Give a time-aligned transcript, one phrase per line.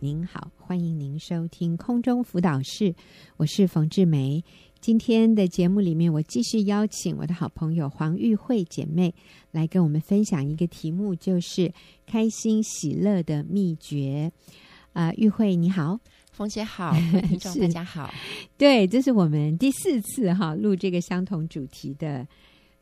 [0.00, 2.94] 您好，欢迎您收听空中辅导室，
[3.38, 4.44] 我是冯志梅。
[4.78, 9.14] 今天的节目里面，我继续邀请我的好朋友黄玉慧姐妹
[9.52, 11.72] 来跟我们分享一个题目，就是
[12.06, 14.30] 开心喜乐的秘诀。
[14.92, 15.98] 啊、呃，玉慧你好，
[16.30, 16.92] 冯姐好，
[17.22, 18.12] 听众大家好。
[18.58, 22.28] 对，这是我们第四次哈录这个相同主题的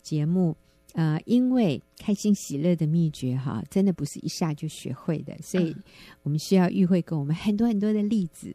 [0.03, 0.57] 节目。
[0.95, 5.75] 呃，因为开心喜乐的秘诀哈，真的不是一下就学会的，所以
[6.23, 8.55] 我们需要玉慧给我们很多很多的例子，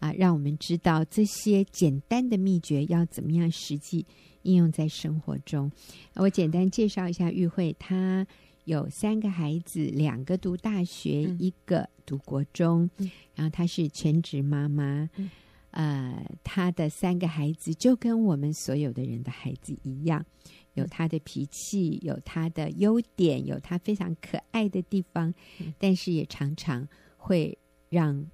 [0.00, 4.06] 啊，让我们知道这些简单的秘诀要怎么样实际
[4.42, 5.70] 应用在生活中。
[6.14, 8.26] 我简单介绍一下玉慧，她
[8.64, 12.88] 有三个孩子，两个读大学，一个读国中，
[13.34, 15.10] 然后她是全职妈妈。
[15.72, 20.24] 呃，她的三个孩子就跟我们所有的人的孩子一样。
[20.74, 25.32] 有他的脾气，有他的优点，有他非常可爱的地方，
[25.78, 27.56] 但是也常常会
[27.88, 28.24] 让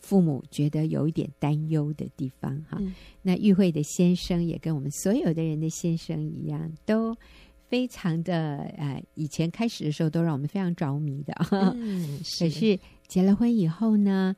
[0.00, 2.56] 父母觉得有一点担忧的地方。
[2.68, 2.92] 哈、嗯，
[3.22, 7.16] 那玉慧的先生也跟我们所有的人的先生一样，都
[7.68, 11.32] 非常的呃，以前开始的时候都让我们非常着迷的。
[11.50, 12.44] 嗯，是。
[12.44, 14.34] 可是结了婚以后呢，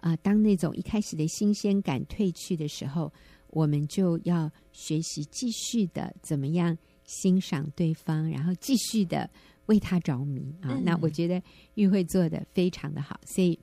[0.00, 3.12] 啊、呃，当那种一开始的新鲜感褪去的时候，
[3.48, 6.76] 我们就要学习继续的怎么样。
[7.10, 9.30] 欣赏对方，然后继续的
[9.64, 10.76] 为他着迷啊！
[10.76, 13.58] 嗯、那我觉得玉慧做的非常的好，所以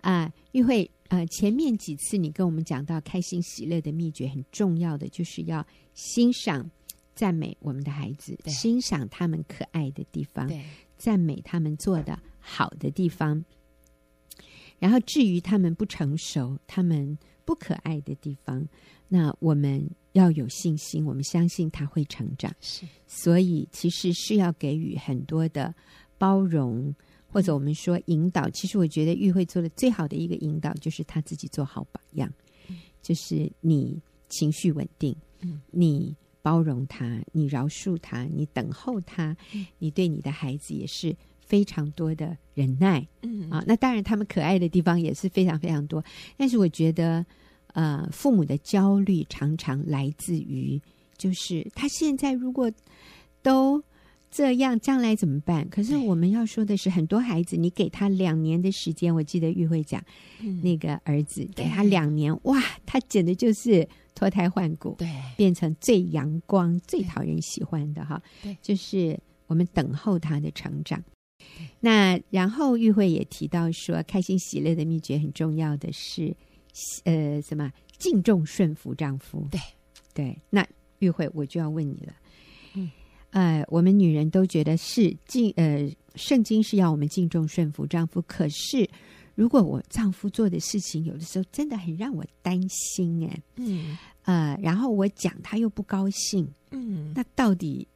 [0.00, 6.70] 啊、呃，玉慧呃，前面几次你跟我们讲到开心喜乐的秘诀，很重要的就是要欣赏、
[7.16, 10.48] 赞美我们的孩子，欣赏他们可爱的地方，
[10.96, 13.44] 赞美他们做的好的地方。
[14.78, 18.68] 然后至于他们不成熟、他们不可爱的地方，
[19.08, 19.88] 那我们。
[20.12, 22.52] 要有信心，我们相信他会成长。
[22.60, 25.72] 是，所以其实是要给予很多的
[26.16, 26.92] 包容，
[27.28, 28.50] 或者我们说引导。
[28.50, 32.32] 其实我觉得玉慧做的最好的一个引导，就是他自己做好榜样。
[33.00, 35.14] 就是你情绪稳定，
[35.70, 39.36] 你包容他，你饶恕他，你等候他，
[39.78, 41.14] 你对你的孩子也是
[41.48, 43.04] 非常多的忍耐。
[43.22, 46.04] 嗯啊，那当然他们可爱的地方也是非常非常多，
[46.36, 47.26] 但是我觉得。
[47.74, 50.80] 呃，父母的焦虑常常来自于，
[51.16, 52.68] 就是他现在如果
[53.40, 53.80] 都
[54.30, 55.68] 这样，将来怎么办？
[55.68, 60.02] 可是我们要说的是，很多孩子，你给他两年的时间，我记得玉慧讲，
[60.40, 68.20] 嗯、那个儿子给他两年，哇，他简直就是脱胎换骨，对，变成最阳光、最讨人喜欢的哈。
[68.42, 69.16] 对，就是
[69.46, 71.00] 我们等候他的成长。
[71.80, 76.34] 那然后玉慧也提到说，开心喜乐的秘诀很重要的是。
[77.04, 79.44] 呃，什么敬重顺服丈夫？
[79.50, 79.60] 对
[80.14, 80.64] 对，那
[81.00, 82.12] 玉慧我就要问你了。
[82.74, 82.88] 嗯，
[83.30, 88.22] 呃，我们女人都觉得是敬呃，圣经是要我们敬重顺服丈夫。
[88.28, 88.88] 可是，
[89.34, 97.88] 如果我丈夫做的事情有的时候真的很让我担心，哎，嗯，呃，然后我讲他又不高兴，嗯，那到底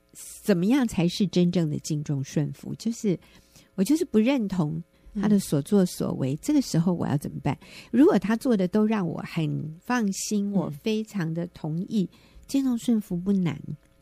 [0.42, 2.74] 怎么样才是真正的敬重顺服？
[2.76, 3.18] 就是
[3.74, 4.82] 我就是不认同。
[5.20, 7.54] 他的所作所为，这个时候我要怎么办？
[7.90, 12.08] 如果他做的都让我很放心，我非常的同意，
[12.46, 13.60] 敬重顺服不难。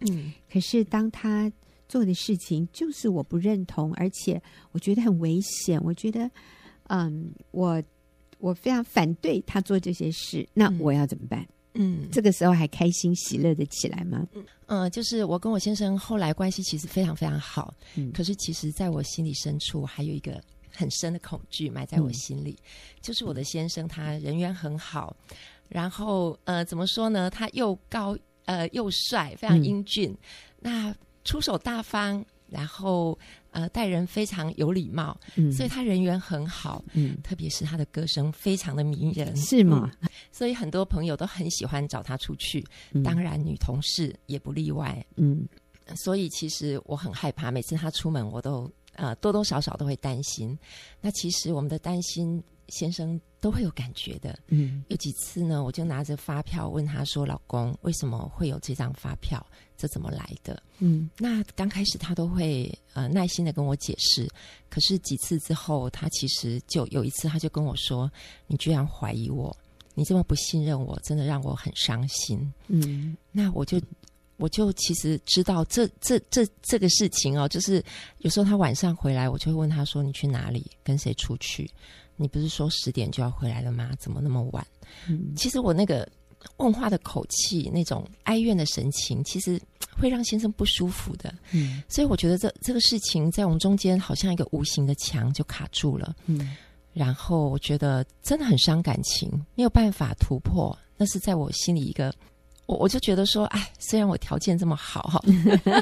[0.09, 1.50] 嗯，可是当他
[1.88, 6.31] 做的事情就是我不认同，而且我觉得很危险，我觉得，
[6.84, 7.82] 嗯，我
[8.38, 11.41] 我非常反对他做这些事，那我要怎么办？
[11.41, 11.49] 嗯，
[12.10, 14.26] 这个时候还开心喜乐的起来吗？
[14.34, 20.41] 嗯，呃，就是我跟我先生后来关系其实非常非常好，嗯，可是其实在我心里深处还有一个。
[20.72, 22.64] 很深的恐惧埋在我心里，嗯、
[23.03, 25.14] 就是我的先生，他人缘很好，
[25.69, 27.28] 然后呃，怎么说呢？
[27.28, 30.16] 他又高呃又帅，非常英俊，嗯、
[30.60, 30.94] 那
[31.25, 33.19] 出手大方，然后
[33.50, 39.91] 呃待人非常有礼貌，嗯、所以他人缘很好，嗯，特别是他的歌声非常的迷人，是吗？
[40.00, 45.47] 嗯、所以很多朋友都很喜欢找他出去，嗯、当然女同事也不例外，嗯，
[45.97, 48.70] 所以其实我很害怕，每次他出门我都。
[48.94, 50.58] 呃，多多少少都会担心。
[51.00, 54.37] 那其实我们的担心，先生都会有感觉的。
[54.49, 59.46] 嗯，有几次呢，我就拿着发票问他说：“老公，为什么会有这张发票？
[59.78, 64.28] 这怎么来的？”嗯，那刚开始他都会呃耐心的跟我解释。
[64.69, 68.11] 可是几次之后，他其实就有一次，他就跟我说
[68.49, 69.56] ：“你居然怀疑我，
[69.94, 73.81] 你这么不信任我，真的让我很伤心。”嗯，那我就。
[74.37, 77.84] 我就其实知道这这这这个事情哦，就是
[78.20, 80.64] 有时候他晚上回来，我就会问他说：“你去哪里？
[80.82, 81.70] 跟谁出去？
[82.16, 83.90] 你不是说十点就要回来了吗？
[83.98, 84.66] 怎么那么晚？”
[85.06, 86.10] 嗯，其实我那个
[86.56, 89.60] 问话的口气，那种哀怨的神情，其实
[89.94, 91.34] 会让先生不舒服的。
[91.52, 96.16] 嗯，所以我觉得这这个事情在我们中间好像一个无形的墙就卡住了。
[96.25, 96.56] 嗯，
[96.92, 102.12] 然后我觉得真的很伤感情，没有办法突破，那是在我心里一个。
[102.66, 105.20] 我我就觉得说，哎，虽然我条件这么好哈，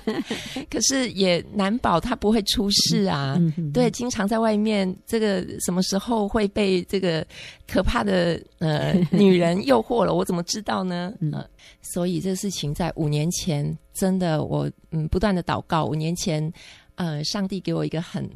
[0.70, 3.36] 可是也难保他不会出事啊。
[3.38, 7.26] 嗯嗯、对，经常在外面，这个什么时候会被这个
[7.66, 10.14] 可怕的呃 女人诱惑了？
[10.14, 11.12] 我怎么知道呢？
[11.20, 11.46] 嗯、呃，
[11.82, 15.84] 所以这事情在五年前，真的我嗯不断的祷告。
[15.84, 16.50] 五年前，
[16.94, 18.26] 呃，上帝给我一个很。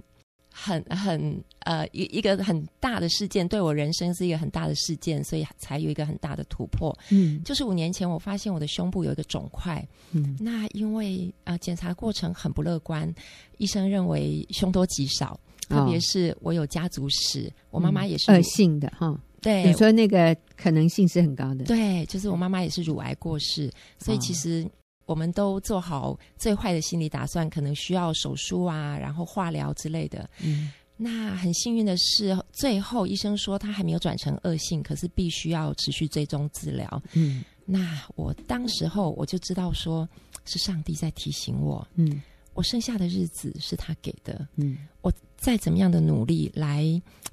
[0.64, 6.96] 很很呃一一个很大的事件，对我人生是一个很大的事件，所以才有一个很大的突破。
[7.10, 13.12] 嗯，就是五年前我发现我的胸部有一个肿块，嗯，那因为啊、呃、检查过程很不乐观，
[13.58, 15.38] 医生认为凶多吉少，
[15.68, 23.68] 特别是我有家族史，哦、我妈妈也是恶性的哈，对，你说那个可能性是很高的，对，就是我妈妈也是乳癌过世，
[23.98, 24.64] 所以其实。
[25.04, 30.28] 我们都做好最坏的心理打算，可能需要手术啊，然后化疗之类的。
[30.40, 37.02] 嗯，那很幸运的是，最后医生说他还没有转成恶性，可是必须要持续追踪治疗。
[37.14, 40.08] 嗯，那我当时候我就知道说，
[40.44, 41.86] 是上帝在提醒我。
[41.96, 42.22] 嗯，
[42.54, 44.46] 我剩下的日子是他给的。
[44.56, 46.84] 嗯，我再怎么样的努力来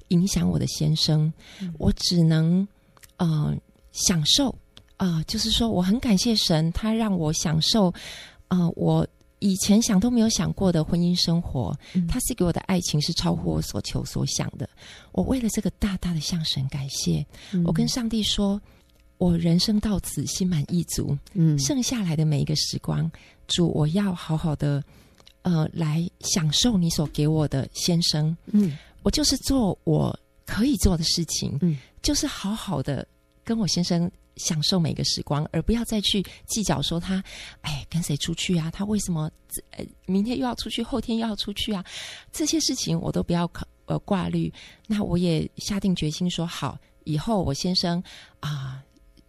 [0.08, 2.66] 影响我的先生，嗯，我只能
[3.18, 3.56] 呃
[3.92, 4.52] 享受。
[5.00, 7.88] 啊、呃，就是说，我很感谢神，他让我享受，
[8.48, 9.06] 啊、呃，我
[9.38, 11.74] 以前想都没有想过的婚姻生活。
[11.94, 14.68] 嗯、他是给我的爱情是超乎我所求所想的。
[15.12, 17.26] 我为了这个大大的向神感谢。
[17.52, 18.60] 嗯、我跟上帝说，
[19.16, 21.16] 我人生到此心满意足。
[21.32, 23.10] 嗯，剩下来的每一个时光，
[23.48, 24.84] 主，我要好好的，
[25.40, 28.36] 呃，来享受你所给我的先生。
[28.52, 30.14] 嗯，我就是做我
[30.44, 31.56] 可以做的事情。
[31.62, 33.08] 嗯，就是好好的
[33.44, 34.10] 跟我先生。
[34.36, 37.22] 享受每个时光，而不要再去计较说他，
[37.60, 38.70] 哎，跟谁出去啊？
[38.70, 39.30] 他为什么
[39.72, 41.84] 呃明天又要出去，后天又要出去啊？
[42.32, 44.50] 这些事情我都不要考呃挂虑。
[44.86, 48.02] 那我也下定决心说好，以后我先生
[48.38, 48.82] 啊，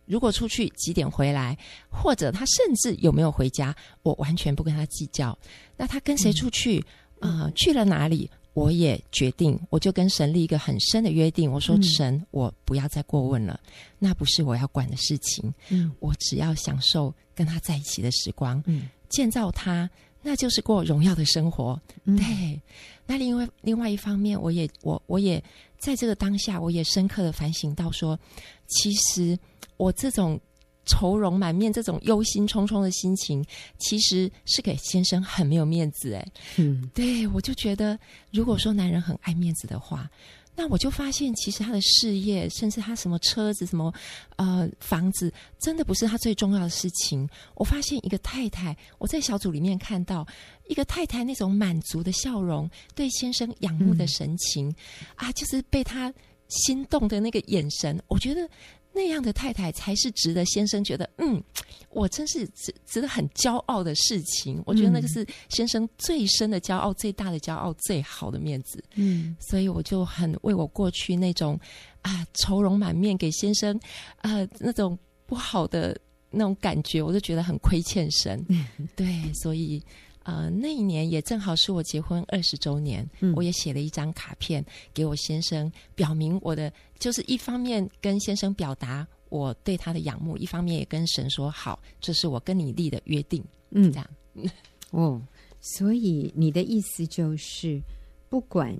[0.06, 1.58] 如果出去几点回来，
[1.90, 5.38] 或者他甚至有没有回家，我完全不跟他计较。
[5.76, 6.82] 那他跟谁出去
[7.20, 7.52] 啊？
[7.54, 8.30] 去了哪里？
[8.54, 11.52] 我也决定，我就跟神立一个很深的约定。
[11.52, 15.54] 我说：“神，我不要再过问了，嗯、那不是我要管的事情。
[15.70, 19.90] 嗯，我只要享受跟他在一起的时光，嗯，建造他，
[20.22, 21.82] 那就是过荣耀的生活。
[22.04, 22.62] 嗯、对。
[23.06, 25.42] 那另外另外一方面，我也我我也
[25.80, 28.20] 在这个当下，我也深刻的反省到说，
[28.68, 29.38] 其实
[29.78, 30.40] 我这种。”
[30.86, 33.46] 愁容满面，这种忧心忡忡的心情，
[33.78, 36.28] 其实是给先生很没有面子哎。
[36.58, 37.98] 嗯，对，我就觉得，
[38.32, 40.10] 如果说男人很爱面子的话，
[40.56, 43.94] 那我就发现，其实他的事业，甚至他什么车子、什么
[44.36, 47.28] 呃房子，真的不是他最重要的事情。
[47.56, 50.28] 我发现一个太太，我在小组里面看到
[50.68, 54.76] 一个太太那种满足的笑容，对先生仰慕的神情，嗯、
[55.16, 56.14] 啊，就是被他
[56.50, 58.50] 心动的那个眼神，我觉得。
[58.94, 61.42] 那样的太太才是值得先生觉得，嗯，
[61.90, 64.62] 我真是值值得很骄傲的事情。
[64.66, 68.84] 我觉得那个是先生最深的骄傲、最大的骄傲、最好的面子。
[68.96, 71.60] 嗯，所以我就很为我过去那种
[72.02, 73.80] 啊愁容满面给先生
[74.18, 75.98] 啊那种不好的
[76.30, 78.46] 那种感觉，我就觉得很亏欠神。
[78.50, 78.66] 嗯，
[78.96, 79.82] 对，所以。
[80.24, 84.64] 呃，那一年也正好是我结婚二十周年，嗯、我也写了一张卡片
[84.94, 93.44] 给我先生，表明我的就是一方面跟先生表达我对他的仰慕，一方面也跟神说好，这是我跟你立的约定。
[93.72, 94.10] 嗯，这样。
[94.92, 95.20] 哦，
[95.60, 97.82] 所以你的意思就是，
[98.30, 98.80] 不管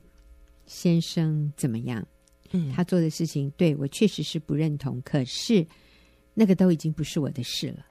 [0.68, 2.06] 先生怎么样，
[2.52, 5.66] 嗯，他做的事情对我确实是不认同，可是
[6.36, 7.86] 那个都已经不是我的事了。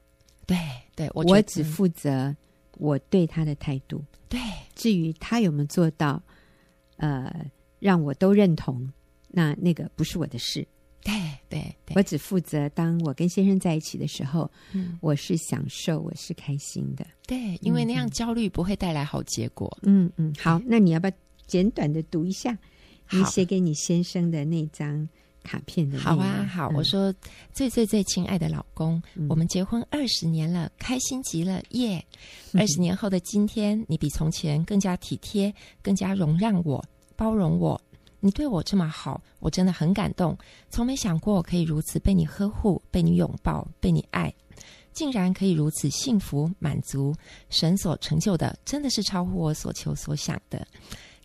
[0.46, 0.56] 对，
[0.94, 2.36] 对我我只负责。
[2.80, 4.40] 我对他的态度，对，
[4.74, 6.20] 至于他有没有做到，
[6.96, 7.30] 呃，
[7.78, 8.90] 让我都认同，
[9.28, 10.66] 那那个不是我的事。
[11.02, 11.12] 对
[11.48, 17.06] 对，对我只负责当我跟先生在一起的时候，嗯，我是享受，我是开心的。
[17.26, 19.78] 对，因为那样焦虑不会带来好结果。
[19.82, 21.12] 嗯嗯，好，那你要不要
[21.46, 22.58] 简短的读一下
[23.10, 25.08] 你写给你先生的那张？
[25.42, 27.12] 卡片的好啊，好，嗯、我说
[27.52, 32.04] 最最最亲爱的老公，嗯、我们结婚二十年了，开心极了，耶！
[32.54, 36.84] 二十年后的今天，你比从前更加体贴，更加容让我，
[37.16, 37.80] 包容我。
[38.22, 40.36] 你对我这么好，我真的很感动，
[40.68, 44.30] 从没想过可以如此被你呵护，被你拥抱，被你爱，
[44.92, 47.14] 竟然可以如此幸福满足。
[47.48, 50.66] 神所成就的，真的是超乎我所求所想的。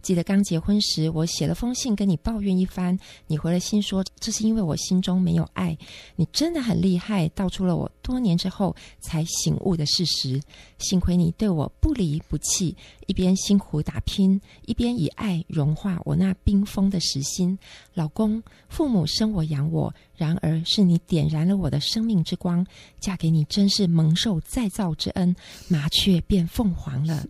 [0.06, 2.96] 记得刚结婚时，我写了封信跟你抱怨一番，
[3.26, 5.76] 你回了信说这是因为我心中没有爱。
[6.16, 10.40] 你真的很厉害，道出了我多年之后才醒悟的事实。
[10.78, 17.58] 幸亏你对我不离不弃，一边辛苦打拼，一边以爱融化我那冰封的实心。
[17.96, 22.64] 老公，父母生我养我，然而是你点燃了我的生命之光。
[23.00, 25.36] 嫁给你真是蒙受再造之恩，
[25.68, 27.26] 麻雀变凤凰了。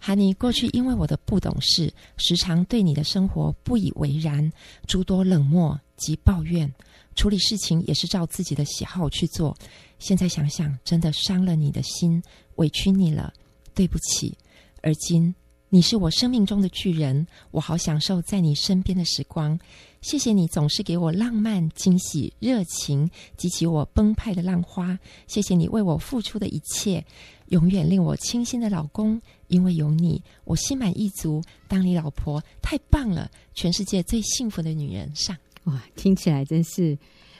[0.00, 4.50] 哈尼，过去因为我的不懂事，时常对你的生活不以为然，
[4.86, 6.72] 诸多冷漠及抱怨，
[7.14, 9.54] 处理事情也是照自己的喜好去做。
[9.98, 12.22] 现在想想，真的伤了你的心，
[12.56, 13.30] 委屈你了，
[13.74, 14.36] 对不起。
[14.82, 15.34] 而今
[15.68, 19.58] 你是我生命中的巨人，我好享受在你身边的时光。
[20.00, 24.98] 谢谢你总是给我浪漫、惊喜、热情，激起我澎湃的浪花。
[25.26, 27.04] 谢谢你为我付出的一切，
[27.50, 29.22] 永远令我倾心的老公。
[29.46, 31.42] 因为有你，我心满意足。
[31.68, 35.36] 当你老婆太棒了，全世界最幸福的女人上。
[35.64, 36.96] 哇，听起来真是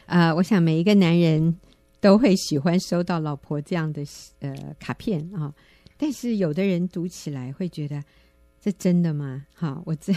[0.06, 0.34] 啊、呃！
[0.34, 1.56] 我想每一个男人
[2.00, 4.04] 都会喜欢收到老婆这样的
[4.40, 5.54] 呃卡片啊、哦。
[5.96, 8.02] 但是有的人读起来会觉得，
[8.60, 9.46] 这真的吗？
[9.54, 10.12] 哈、哦，我这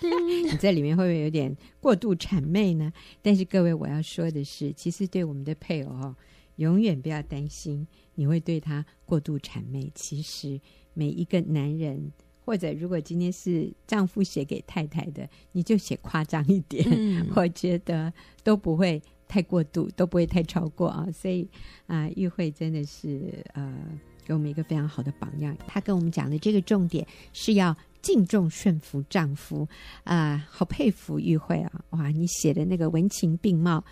[0.50, 2.92] 你在里面会不会有点过度谄媚呢？
[3.20, 6.16] 但是各位，我要说的是，其实对我们的配偶哦，
[6.56, 9.90] 永远不要担心你会对他过度谄媚。
[9.94, 10.60] 其实。
[10.96, 12.12] 每一个男人，
[12.44, 18.12] 或者如果今天是丈夫写给太太的，你就写夸张一点，嗯、 我觉得
[18.44, 21.04] 都不会太过度，都不会太超过啊。
[21.10, 21.48] 所以
[21.88, 23.76] 啊，玉慧真的是呃，
[24.24, 25.56] 给我们一个非常好的榜样。
[25.66, 29.66] 她跟我们讲的这个重点是要敬重顺服丈夫
[30.04, 31.84] 啊，好佩服玉慧啊！
[31.90, 33.84] 哇，你写的那个文情并茂。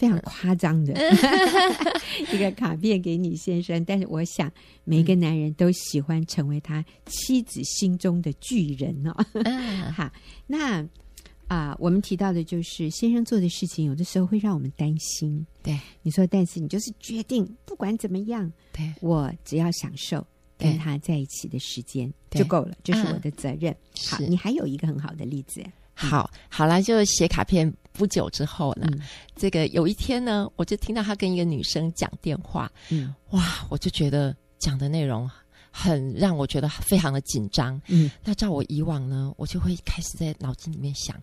[0.00, 0.94] 非常夸张的
[2.32, 4.50] 一个卡片给你先生，但是我想
[4.82, 9.14] 每个男人都喜欢成为他妻子心中的巨人哦。
[9.94, 10.10] 好，
[10.46, 10.80] 那
[11.48, 15.46] 啊、呃，我们提到的就是先生做的事情，有的时候会让我们担心。
[15.62, 20.26] 对，你说，但是你就是决定，不管怎么样，对，我只要享受
[20.56, 23.76] 跟他在一起的时间就够了，这、是我的责任。
[24.08, 25.62] 好，你还有一个很好的例子。
[25.92, 27.70] 好，好了，就写卡片。
[27.92, 29.00] 不久之后呢，嗯、
[29.36, 35.28] 这个有一天呢，我就听到他跟一个女生讲电话，嗯，哇，我就觉得讲的内容
[35.70, 41.16] 很让我觉得非常的紧张，嗯，那照我以往呢，我就会开始在脑筋里面想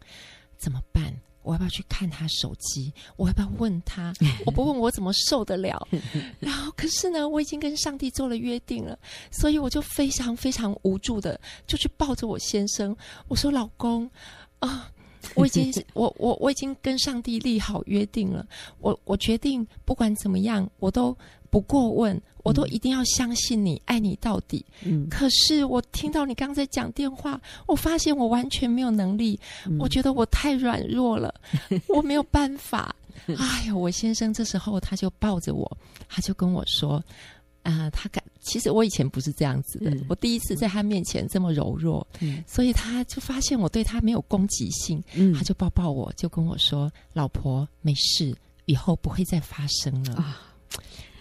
[0.57, 1.13] 怎么办？
[1.43, 2.93] 我要不要去看他手机？
[3.15, 4.13] 我要不要问他？
[4.45, 5.87] 我不问我怎么受得了？
[6.39, 8.99] 然后可是呢，我已经跟上帝做了约定了，
[9.31, 12.93] 所以我就非常非常无助的就去抱着我先生，
[13.29, 14.05] 我说：“老公
[14.59, 14.67] 啊。
[14.69, 14.85] 呃”
[15.35, 18.45] 我已经， 我我我已经跟上帝立好约定了。
[18.79, 21.15] 我我决定不管怎么样，我都
[21.49, 24.65] 不过问，我都一定要相信你，爱你到底。
[24.83, 25.07] 嗯。
[25.09, 29.39] 可是我听到你刚才讲电话，我发现我完全没有能力。
[29.65, 29.77] 嗯。
[29.79, 31.33] 我觉得我太软弱了，
[31.89, 32.95] 我没有办法。
[33.27, 37.03] 哎呀，我先生这时候他就抱着我，他就跟我说。
[37.67, 48.33] 啊、呃，他感其实我以前不是这样子的，嗯、我第一次在他面前这么柔弱，嗯、所以他就发现我对他没有攻击性，嗯、他就抱抱我，就跟我说：“老婆，没事，
[48.67, 50.15] 以后不会再发生了。
[50.15, 50.41] 啊”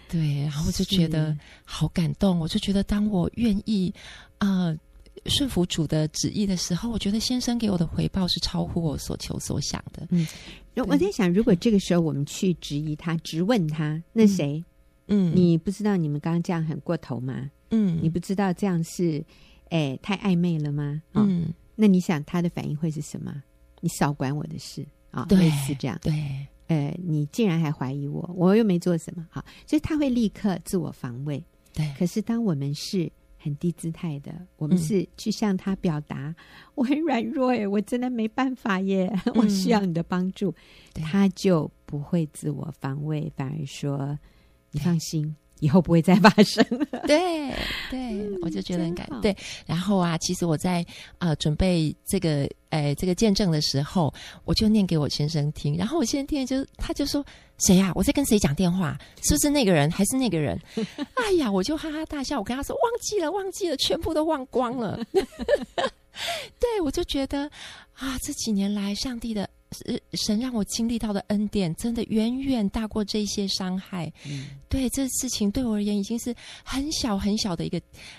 [0.08, 3.92] 对，然后我就觉得好感动，我就觉得当我愿意
[4.38, 4.78] 啊、呃、
[5.24, 10.06] 顺服主的旨意的时候，我觉得先生给我的回报是超乎我所求所想的。
[10.10, 10.24] 嗯，
[10.86, 14.58] 我在想，如果这个时候我们去质疑他，质问他，那谁？
[14.58, 14.64] 嗯
[15.08, 17.50] 嗯，你不知道你们刚刚这样很过头吗？
[17.70, 19.24] 嗯，你不知道这样是，
[19.70, 21.02] 哎，太暧昧了吗？
[21.14, 23.42] 嗯，那你想他的反应会是什么？
[23.80, 25.98] 你少管我的事啊，类似这样。
[26.02, 31.42] 对，呃，你竟然还怀疑我，我又没做什么，好，所以他会立刻自我防卫。
[31.72, 36.34] 对，可是当我们是很低姿态的，我们是去向他表达，嗯、
[36.74, 40.54] 我很软弱耶，我真的没办法耶，嗯、 我需要你的帮助，
[40.94, 44.18] 对他就不会自我防卫，反而说。
[44.76, 47.00] 你放心，以后不会再发生了。
[47.06, 47.50] 对
[47.90, 49.18] 对，我就觉得很感动。
[49.22, 50.84] 对，然后啊，其实我在
[51.16, 54.12] 啊、呃、准备这个诶、呃、这个见证的时候，
[54.44, 55.74] 我就念给我先生听。
[55.78, 57.24] 然后我先生听就他就说
[57.56, 57.92] ：“谁呀、啊？
[57.94, 58.98] 我在跟谁讲电话？
[59.22, 59.90] 是不是那个人？
[59.90, 60.60] 还是那个人？”
[61.16, 62.38] 哎呀，我就哈哈大笑。
[62.38, 65.00] 我跟他说：“忘记了，忘记了，全部都忘光了。
[66.60, 67.50] ”对，我就觉得
[67.94, 69.48] 啊，这几年来上帝的。
[70.12, 74.12] 神让我经历到的恩典，真的远远大过这些伤害。
[74.26, 77.78] 嗯，对，这事情对我而言已经是很小很小的一个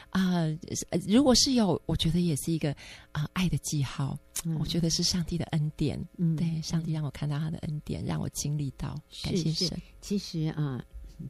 [0.10, 0.60] 啊、呃。
[1.08, 2.72] 如果是有，我觉得也是一个
[3.12, 4.18] 啊、呃、爱的记号。
[4.46, 6.00] 嗯、我觉得是上帝的恩典。
[6.18, 8.96] 嗯，对，上帝让我看到他的恩典，让我经历到。
[9.24, 9.82] 感谢神。
[10.00, 10.86] 其实啊、呃，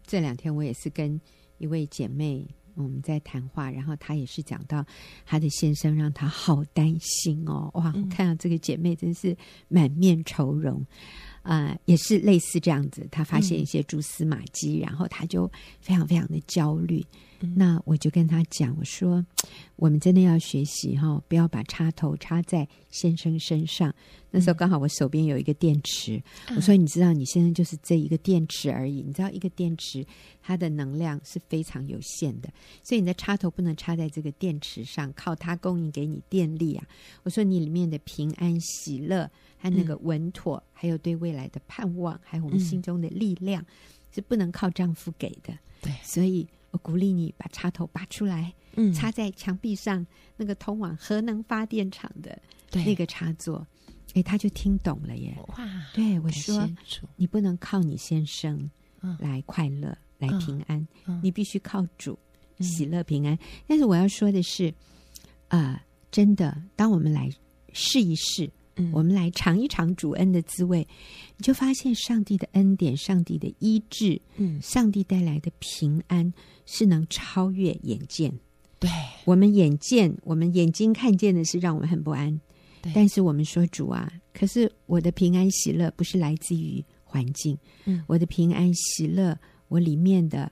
[0.05, 1.19] 这两天我也是跟
[1.57, 2.45] 一位姐妹
[2.77, 4.85] 我们在谈话，然后她也是讲到
[5.25, 7.93] 她的先生让她好担心哦，哇！
[7.95, 9.35] 我看到这个姐妹真是
[9.67, 10.85] 满面愁容。
[11.41, 17.05] 啊、呃，也是类似这样子，她发现一些蛛丝马迹，嗯、然后她就非常非常的焦虑。
[17.39, 19.25] 嗯、那我就跟他讲，我说，
[19.77, 23.93] 我们真的要学习哈，不要把插头插在先生身上。
[24.29, 29.01] 那时候刚好我手边有一个电池，嗯、我说，你知道，你先生就是这一个电池而已。
[29.01, 30.05] 你知道，一个电池
[30.41, 32.49] 它的能量是非常有限的，
[32.83, 36.85] 所以你的插头不能插在这个电池上，靠它供应给你电力啊。
[37.23, 39.29] 我说，你里面的平安喜乐。
[39.59, 43.67] 和那个稳妥，嗯、还有对未来的盼望，还有我们心中的力量，嗯、
[44.13, 45.51] 是不能靠丈夫给的。
[45.81, 50.05] 对，所以我鼓励你把插头拔出来，嗯，插在墙壁上
[50.35, 52.39] 那个通往核能发电厂的
[52.73, 53.65] 那个插座。
[54.13, 55.37] 哎，他就听懂了耶！
[55.49, 55.57] 哇，
[55.93, 56.67] 对我说，
[57.15, 58.69] 你不能靠你先生
[59.19, 60.87] 来快乐、嗯、来平安，
[61.21, 62.17] 你必须靠主
[62.59, 63.35] 喜乐平安。
[63.35, 64.69] 嗯、但是我要说的是，
[65.49, 67.29] 啊、呃，真的，当我们来
[67.73, 68.49] 试一试。
[68.77, 70.87] 嗯、我们来尝一尝主恩的滋味，
[71.35, 76.31] 你就发现上帝的恩典、上帝的医治，嗯，上帝带来的平安
[76.65, 78.31] 是能超越眼见。
[78.79, 78.89] 对，
[79.25, 82.39] 我们眼见，我们眼睛看见的是让我们很不安。
[82.81, 89.35] 对，但是我们说主啊，可是我的平安喜乐不是来自于环境，嗯，我的平安喜乐，
[89.67, 90.51] 我里面的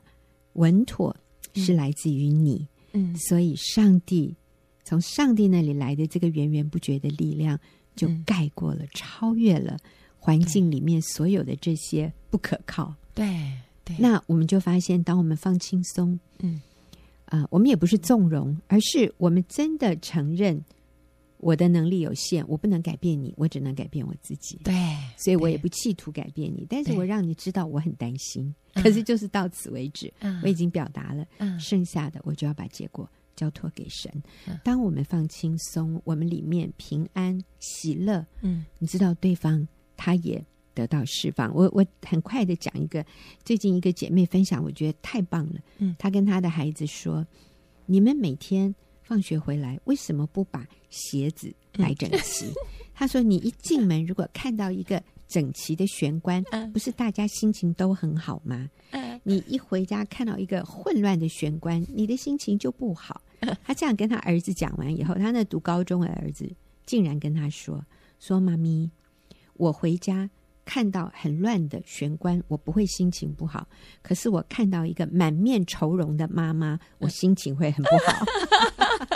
[0.53, 1.15] 稳妥
[1.53, 4.36] 是来自于你，嗯，所以上帝
[4.84, 7.60] 从上帝那里来的这个源源不绝的力量。
[7.96, 9.78] 就盖过了，嗯、超越了
[10.20, 12.94] 环境里面所有的这些不可靠。
[13.14, 13.52] 对
[13.84, 16.62] 对，那我们就发现，当我们放轻松，嗯，
[17.25, 20.60] 啊、呃，我们也不是纵容，而是我们真的承认
[21.38, 24.60] 我的能力有限，我不能改变你，我只能改变我自己。
[24.64, 24.74] 对，
[25.18, 28.54] 所以我也不企图改变你，但是我让你知道我很担心。
[28.74, 33.08] 可是就是到此为止，嗯、我已经表达了，嗯、剩下的我就要把结果。
[33.36, 34.12] 交托给神。
[34.63, 38.25] 当我们放轻松，我们里面平安喜乐。
[38.42, 41.54] 嗯，你知道对方他也得到释放。
[41.54, 43.06] 我我很快的讲一个
[43.44, 45.60] 最近一个姐妹分享，我觉得太棒了。
[45.77, 47.25] 嗯，她跟她的孩子说
[47.86, 48.74] ：“你们每天
[49.04, 52.51] 放学回来，为什么不把鞋子摆整齐？”
[52.94, 58.70] 她说：“你一进门，如果看到一个。”整齐的玄关，不是大家心情都很好吗？
[59.24, 63.20] 你一回家看到一个混乱的玄关，你的心情就不好。
[63.64, 66.50] 他这样跟他儿子讲完以后，他那读高中的儿子
[66.86, 67.86] 竟然跟他说
[68.20, 68.90] ：“说妈咪，
[69.54, 70.30] 我回家
[70.64, 73.68] 看到很乱的玄关，我不会心情不好。
[74.02, 78.26] 可是我看到一个满面愁容的妈妈，我心情会很不好。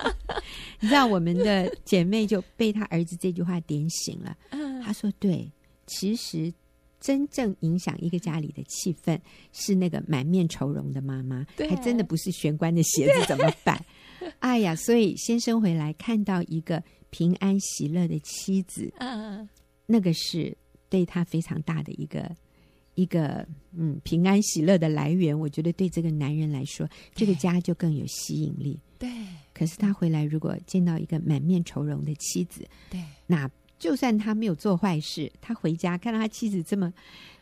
[0.81, 4.37] ”你知道，我们的姐妹就被他儿子这句话点醒了。
[4.83, 5.51] 他说：“对。”
[5.91, 6.53] 其实，
[6.99, 9.19] 真正影响一个家里的气氛
[9.51, 13.83] 是那个满面愁容的妈妈，对还真的不是玄关的鞋子怎么摆。
[14.19, 19.47] 对 哎呀，所以先生回来看到一个平安喜乐的妻子，嗯，
[19.85, 20.55] 那个是
[20.89, 22.29] 对他非常大的一个
[22.95, 25.37] 一个嗯平安喜乐的来源。
[25.37, 28.79] 我觉得对这个男人来说，这个家就更有吸引力。
[28.97, 29.09] 对，
[29.53, 33.49] 可是他回来如果见到一个满面愁容的妻子，对，那。
[33.79, 36.93] 就算他没有做坏事，他回家看到他妻子这么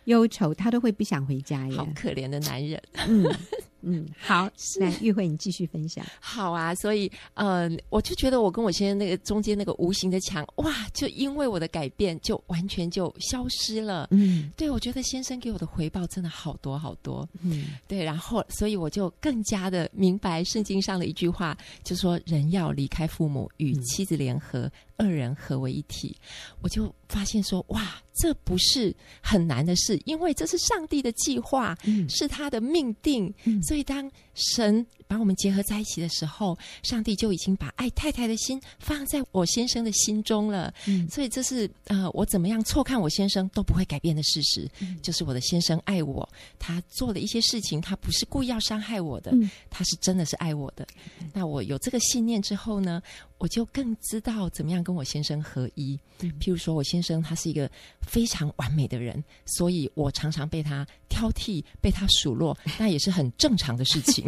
[0.04, 1.78] 忧愁，他都会不想回家呀。
[1.78, 2.80] 好可怜的男人。
[3.08, 3.26] 嗯
[3.82, 6.06] 嗯，好，是那玉慧你继续分享。
[6.20, 14.08] 好啊，所以呃，我就觉得我跟我先生那个中间那个无形的墙，哇，就因为我的改变，就完全就消失了。
[14.12, 17.28] 嗯，对，我觉得先生给我的回报真的好多好多。
[17.42, 24.62] 嗯，对，然后所以我就更加的明白圣经上的一句话，就说人要离开父母，与妻子联合。
[24.62, 26.18] 嗯二人合为一体，
[26.60, 40.74] 我就发现说，哇，这不是很难的事，因为这是上帝的计划，嗯、是他的命定，嗯、所以当神把我们结合在一起的时候，上帝就已经把爱太太的心放在我先生的心中了。
[40.86, 46.28] 嗯、所以这是呃，我怎么样错看我先生都不会改变的事实，嗯、就是我的先生爱我，
[46.60, 50.86] 他做了一些事情，他不是故意要伤害我的，嗯、他是真的是爱我的。
[51.20, 53.02] 嗯、那我有这个信念之后呢，
[53.38, 55.98] 我就更知道怎么样跟我先生合一。
[56.20, 57.70] 嗯、譬如说，我先生他是一个
[58.02, 64.26] 非常完美的人，所以我常常被他挑剔，被他数落， 那也是很正常的事情。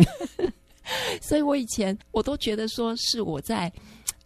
[1.22, 3.72] 所以我以前我都觉得说是我在。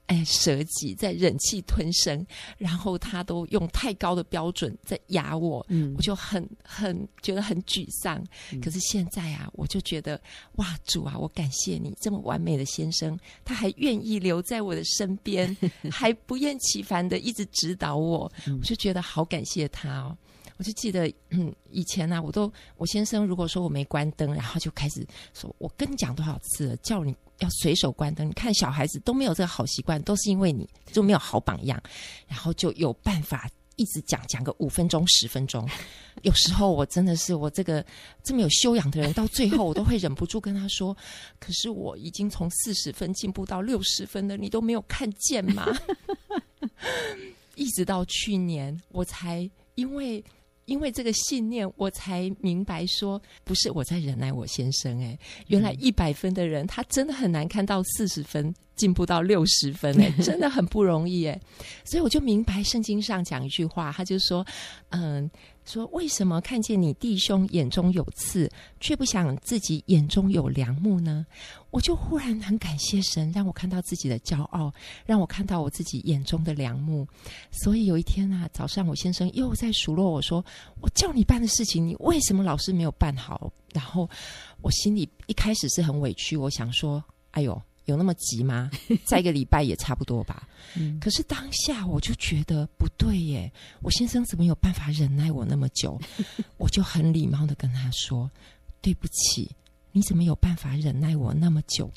[0.07, 8.21] 哎，舍己在忍气吞声，然后他都用太高的标准在压我，嗯，我就很很觉得很沮丧。
[8.51, 10.19] 嗯、可是现在啊，我就觉得
[10.57, 15.55] 哇，主啊，我感谢你这么完美的先生，他还愿意留在我的身边，
[15.89, 20.17] 还不厌其烦的一直指导我，嗯、我就觉得好感谢他哦。
[20.57, 28.27] 我就记得，嗯，以前呢、我都我先生如果说我没关灯，然后就开始说：“我跟你讲多少次了，叫你要随手关灯。
[28.27, 31.81] 你看小孩子都没有这个好习惯，都是因为你就没有好榜样。”
[32.29, 35.67] 然后就有办法一直讲讲个五分钟、十分钟。
[36.21, 37.83] 有时候我真的是我这个
[38.23, 40.95] 这么有修养的人，到最后我都会忍不住跟他说
[41.39, 45.65] ：“可是我已经从四十分进步到六十分了，你都没有看见吗？”
[47.55, 50.23] 一直到去年，我才因为。
[50.65, 54.99] 因为这个信念，我才明白说，不是我在忍耐我先生。
[55.01, 61.39] 哎，原来一百分的人，他真的很难看到四十分进步到六十分，哎， 真的很不容易，哎。
[61.83, 64.45] 所以我就明白圣经上讲一句话，他就说，
[64.89, 65.29] 嗯。
[65.65, 68.49] 说为什么看见你弟兄眼中有刺，
[68.79, 71.25] 却不想自己眼中有梁木呢？
[71.71, 74.71] 我就忽然很感谢神，让我看到自己的骄傲，
[75.05, 77.07] 让我看到我自己眼中的梁木。
[77.51, 80.45] 所以有一天啊，早上我先生又在数落我说
[80.81, 84.09] ：“我叫你办的事情，你为什么老是没有办好？”然后
[84.61, 88.69] 我心里一开始是很委屈，我想说：“哎呦。”有那么急吗？
[89.05, 90.47] 再一个礼拜也差不多吧。
[90.75, 95.99] 嗯，可是当下我就觉得不对耶，我先生怎么有办法忍耐我那么久？
[96.57, 98.29] 我就很礼貌的跟他说
[98.81, 99.49] ：“对不起，
[99.91, 101.91] 你怎么有办法忍耐我那么久？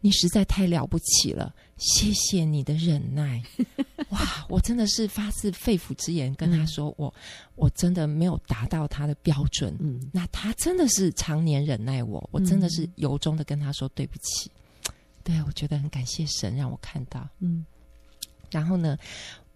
[0.00, 3.42] 你实在太了不起了，谢谢你的忍耐。
[4.10, 7.12] ”哇，我真的是发自肺腑之言跟他说：“我
[7.56, 14.50] 我真的没有达到他的标准。”嗯，那他真的是常年忍耐我，我真的是由衷的跟他说对不起。
[15.28, 17.62] 对，我觉得很感谢神让我看到，嗯，
[18.50, 18.96] 然后呢，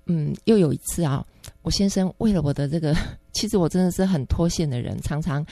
[0.04, 1.24] 嗯，又有一次啊，
[1.62, 2.94] 我先生为了我的这个，
[3.32, 5.42] 其实我真的是很脱线的人，常常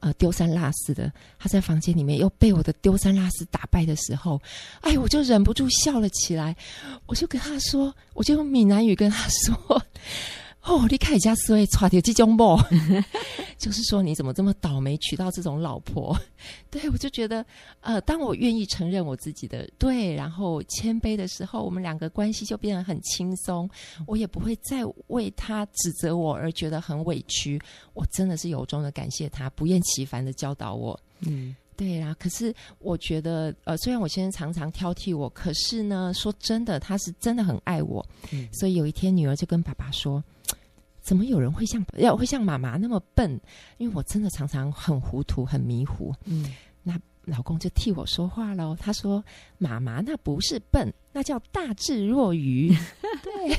[0.00, 1.12] 呃丢三落四的。
[1.38, 4.42] 他在房间里面又被我的丢三落四打败的时候，
[4.80, 6.56] 哎，我就忍不住笑了起来。
[7.06, 9.80] 我就跟他说，我就用闽南语跟他说。
[10.68, 12.58] 哦，你看人家所以娶到这种某，
[13.56, 16.14] 就是说你怎么这么倒霉娶到这种老婆？
[16.70, 17.44] 对，我就觉得，
[17.80, 23.68] 呃，当我愿意承认我自己的对，然后谦卑的时候，我们两个关系就变得很轻松，
[24.06, 27.58] 我也不会再为他指责我而觉得很委屈。
[27.94, 31.00] 我真的是由衷的感谢他，不厌其烦的教导我。
[31.20, 32.14] 嗯，对啊。
[32.20, 38.06] 可是我觉得，呃，虽然我先生常常挑剔我，可是呢，说真的，他是真的很爱我。
[38.32, 40.22] 嗯，所以有一天，女儿就跟爸爸说。
[41.08, 43.40] 怎么有人会像要会像妈妈那么笨？
[43.78, 46.14] 因为我真的常常很糊涂、很迷糊。
[46.26, 48.76] 嗯，那老公就替我说话喽。
[48.78, 49.24] 他说
[49.56, 52.76] ：“妈妈那不是笨，那叫大智若愚。
[53.24, 53.58] ”对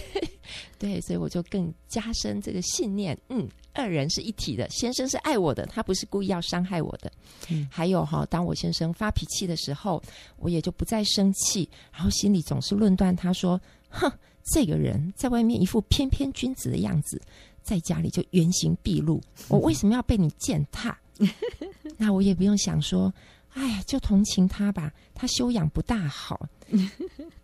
[0.78, 3.18] 对，所以我就更加深这个信念。
[3.30, 7.12] 嗯，二人是一体的，先生是爱我的，他不是故意要伤害我的。
[7.50, 10.00] 嗯，还有哈，当我先生发脾气的时候，
[10.38, 13.60] 我也就不再生气，然后心里总是论断他说
[13.90, 14.08] ：“哼。”
[14.44, 17.22] 这个人在外面一副翩翩君子的样子，
[17.62, 19.22] 在家里就原形毕露。
[19.48, 20.98] 我为什么要被你践踏？
[21.98, 23.14] 那我也不用想说，
[23.54, 26.48] 哎呀，就同情他吧，他修养不大好。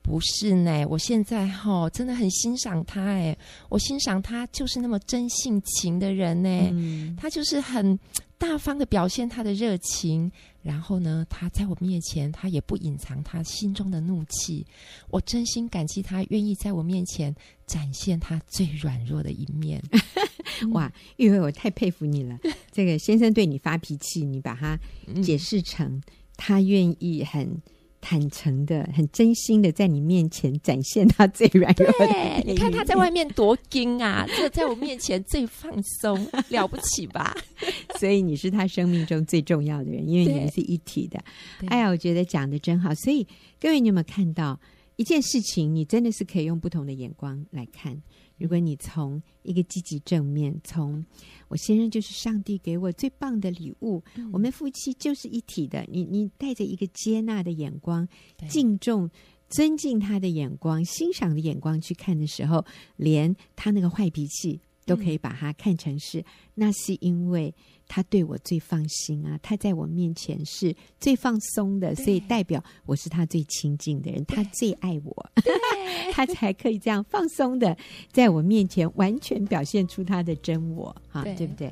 [0.01, 3.35] 不是呢，我现在哈、哦、真的很欣赏他哎，
[3.69, 7.99] 我欣赏他就是那么真性情的人呢，嗯、他就是很
[8.37, 10.31] 大方的表现他的热情，
[10.65, 14.65] 然后呢，他在我面前他也不隐藏他心中的怒气，
[15.11, 17.33] 我真心感激他愿意在我面前
[17.67, 19.79] 展现他最软弱的一面。
[20.73, 22.39] 哇，玉慧，我太佩服你了，
[22.73, 24.79] 这个先生对你发脾气，你把他
[25.21, 26.01] 解释成
[26.35, 27.61] 他愿意很。
[28.07, 32.05] 坦诚的、很真心的，在你面前展现他最软弱的。
[32.05, 36.15] 对，你看他在外面多硬啊，这在我面前最放松，
[36.49, 37.35] 了不起吧？
[37.97, 41.19] 所以你是他生命中最重要的人，因为你们是一体的。
[41.65, 42.93] 哎呀，我觉得讲的真好。
[42.93, 43.25] 所以
[43.59, 44.59] 各位，你有没有看到
[44.95, 45.73] 一件事情？
[45.73, 48.01] 你真的是可以用不同的眼光来看。
[48.37, 51.05] 如果你从一个积极正面，从
[51.47, 55.85] 我先生就是上帝给我最棒的礼物，嗯、我们夫妻就是一体的。
[55.89, 58.07] 你你带着一个接纳的眼光、
[58.49, 59.09] 敬重、
[59.49, 62.65] 尊敬他的眼光、欣赏的眼光去看的时候，
[62.97, 67.53] 连他那个坏脾气都可以把它看成是，嗯、那是因为。
[67.87, 75.31] 他对我最放心啊，他在我面前是最放松的，所以代表我是他最亲近的人，他最爱我，
[76.11, 77.77] 他才可以这样放松的
[78.11, 81.71] 在我面前完全表现出他的真我，哈，对不对？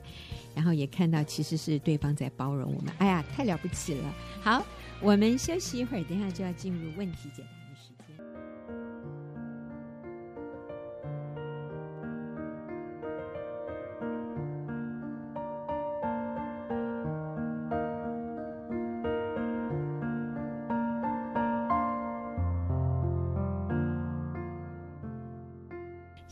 [0.53, 4.13] 然后也看到其实是对方在包容我们，哎呀，太了不起了！
[4.39, 4.63] 好，
[5.01, 7.52] 我们休息一会儿，等一下就要进入问题解答。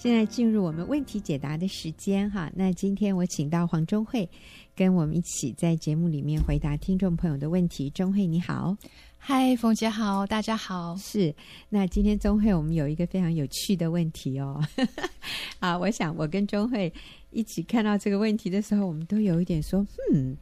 [0.01, 2.51] 现在进入我们问题解答的时间哈。
[2.55, 4.27] 那今天我请到黄中慧
[4.75, 7.87] 跟我们一起在节目里面回答听众朋友的问题。
[7.91, 8.75] 中慧你好，
[9.19, 10.97] 嗨，冯姐好，大家好。
[10.97, 11.31] 是，
[11.69, 14.59] 那今天中慧我们有一个非常有趣的问题哦。
[15.61, 16.91] 啊，我想我跟中慧
[17.29, 20.35] 一起看到这个问题的时候，我们都有一点说，嗯，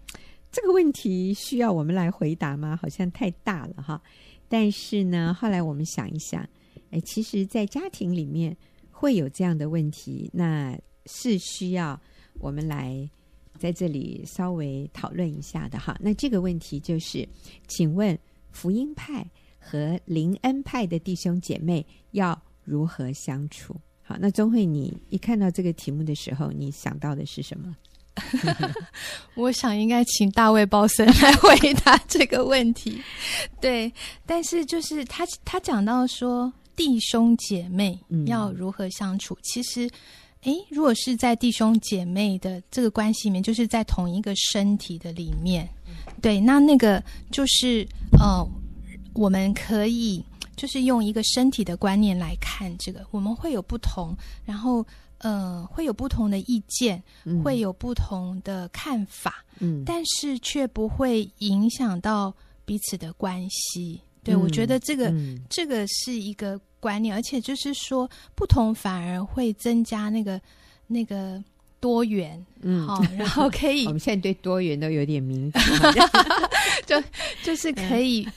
[0.54, 2.80] 这个问题需要我们来回答吗？
[2.82, 4.02] 好像太大了哈。
[4.48, 6.48] 但是呢，后来我们想一想，
[6.92, 8.56] 哎，其实，在家庭里面。
[9.00, 11.98] 会有这样的问题，那是需要
[12.34, 13.10] 我们来
[13.58, 15.98] 在这里稍微讨论一下的哈。
[16.02, 17.26] 那这个问题就是，
[17.66, 18.20] 请问
[18.52, 19.26] 福音派
[19.58, 23.74] 和灵恩派的弟兄姐妹要如何相处？
[24.04, 27.74] 好，那钟慧，你一看到这个题目的时候，你想到的是什么？
[29.36, 33.02] 我想应该请大卫鲍森来回答这个问题。
[33.62, 33.90] 对，
[34.26, 36.52] 但是就是他他讲到说。
[36.80, 39.34] 弟兄姐妹要如何相处？
[39.34, 39.90] 嗯、其实，
[40.44, 45.68] 诶，如果是在弟兄姐妹的这个关系里面，就是在同一个身体的里面，
[46.22, 47.86] 对，那那个就是
[48.18, 48.42] 呃，
[49.14, 50.24] 我们可以
[50.56, 54.16] 就是用一个身体的观念来看这个，我们会有不同，
[54.46, 54.86] 然后
[55.18, 64.00] 呃，会有不同的意见，嗯、会有不同的看法，嗯，但是却不会影响到彼此的关系。
[64.22, 70.40] 对，我觉得这个、嗯、这个是一个观念，而且就是说，不同反而会增加那个
[70.88, 71.44] 那个
[71.80, 75.64] 多元，嗯，好，然后可以， 我们现在对多元都有点敏感，
[76.86, 77.02] 就
[77.44, 78.28] 就是可以，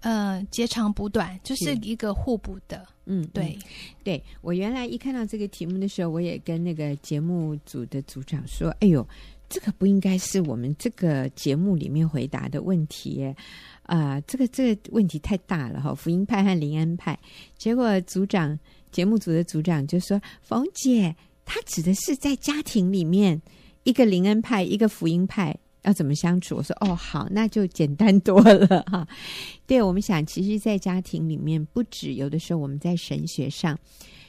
[0.00, 3.58] 嗯、呃，截长补短，就是一个互补的，嗯，对，
[4.02, 9.06] 对我原来一看到这个题目的时候，我也跟那个节目组的组长说，哎呦，
[9.48, 13.36] 这个不应该是我们这个节目里面回答的问题耶。
[13.84, 15.94] 啊、这个这个问题太大了哈！
[15.94, 17.18] 福音派和灵恩派，
[17.58, 18.58] 结果组长
[18.90, 23.42] 节目组的组长就说：“冯姐，他指的是在家庭里面，
[23.82, 29.06] 一个灵恩派，一个福音派要怎么相处？”我说：“哦，好，那就简单多了哈。”
[29.66, 33.78] 对，我们想，其实，在家庭里面，不止有的时候我们在神学上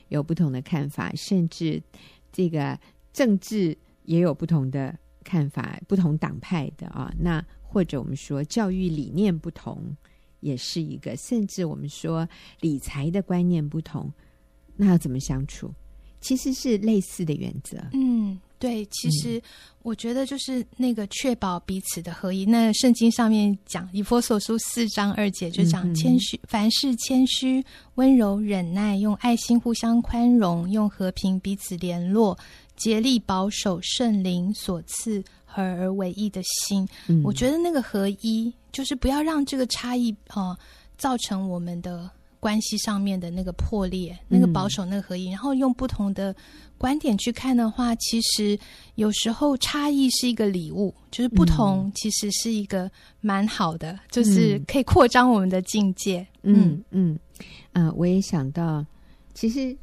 [0.10, 1.82] 有不同的看法，甚至
[2.34, 2.78] 这个
[3.14, 7.42] 政治也有不同的看法，不同党派的啊，那。
[7.76, 9.94] 或者我们说教育理念不同，
[10.40, 12.26] 也是一个；甚至我们说
[12.62, 14.10] 理财的观念不同，
[14.78, 15.70] 那要怎么相处？
[16.22, 17.78] 其实是类似的原则。
[17.92, 18.86] 嗯，对。
[18.86, 19.42] 其实
[19.82, 22.46] 我觉得就是那个确保彼此的合一。
[22.46, 27.62] 那圣经上面讲，以佛所书四章二节就讲谦虚，凡事谦虚、
[27.96, 32.38] 温柔、忍耐，用爱心互相宽容，用和平彼此联络，
[32.76, 35.24] 竭力保守圣灵所赐。
[35.48, 40.58] 合而为一的心，嗯、我觉得那个合一就是不要让这个差异啊、呃、
[40.98, 42.12] 造成我们的
[42.42, 46.36] 关系上面的那个破裂，嗯、那个保守那个合一，然后用不同的
[46.78, 48.60] 观点去看的话，其实
[48.96, 56.28] 有时候差异是一个礼物，就是不同其实是一个蛮好的，嗯、就是可以扩张我们的境界。
[56.44, 57.18] 嗯嗯
[57.76, 58.86] 嗯、呃，我也想到，
[59.34, 59.74] 其实。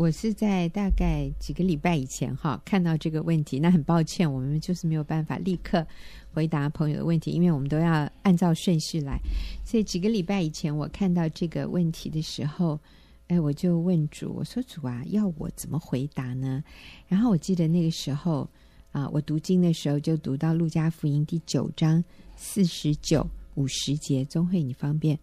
[0.00, 5.86] 我是在大概几个礼拜以前哈看到这个问题，那很抱歉，我们就是没有办法立刻
[6.32, 9.20] 回答朋友的问题，因为我们都要按照顺序来。
[9.62, 12.80] 所以几个礼拜以前我看到这个问题的时候，
[13.28, 16.64] 哎，我就问主，我说主啊，要我怎么回答呢？
[17.06, 18.48] 然后我记得那个时候
[18.92, 22.02] 啊，我读经的时候就读到路加福音第九章
[22.36, 25.18] 四十九、五十节，中慧你方便？